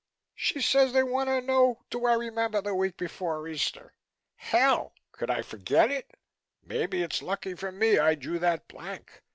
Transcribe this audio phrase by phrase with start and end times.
[0.33, 3.93] She says they wanna know do I remember the week before Easter.
[4.35, 4.93] Hell!
[5.11, 6.17] could I forget it?
[6.63, 9.21] Maybe it's lucky for me I drew that blank.